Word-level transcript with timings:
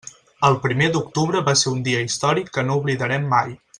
El 0.47 0.55
primer 0.61 0.87
d'octubre 0.95 1.43
va 1.49 1.55
ser 1.63 1.73
un 1.75 1.83
dia 1.89 2.01
històric 2.07 2.51
que 2.57 2.65
no 2.71 2.79
oblidarem 2.83 3.29
mai. 3.37 3.55